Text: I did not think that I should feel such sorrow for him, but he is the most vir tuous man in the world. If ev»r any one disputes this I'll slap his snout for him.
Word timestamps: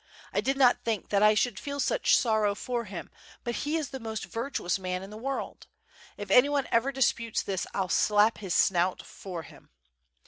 I 0.33 0.41
did 0.41 0.57
not 0.57 0.83
think 0.83 1.09
that 1.09 1.21
I 1.21 1.35
should 1.35 1.59
feel 1.59 1.79
such 1.79 2.17
sorrow 2.17 2.55
for 2.55 2.85
him, 2.85 3.11
but 3.43 3.55
he 3.57 3.77
is 3.77 3.89
the 3.89 3.99
most 3.99 4.25
vir 4.25 4.49
tuous 4.49 4.79
man 4.79 5.03
in 5.03 5.11
the 5.11 5.15
world. 5.15 5.67
If 6.17 6.31
ev»r 6.31 6.37
any 6.39 6.49
one 6.49 6.65
disputes 6.91 7.43
this 7.43 7.67
I'll 7.75 7.87
slap 7.87 8.39
his 8.39 8.55
snout 8.55 9.03
for 9.05 9.43
him. 9.43 9.69